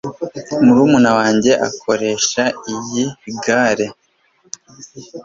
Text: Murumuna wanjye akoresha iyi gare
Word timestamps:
Murumuna 0.63 1.11
wanjye 1.19 1.51
akoresha 1.67 2.43
iyi 2.75 3.05
gare 3.43 3.87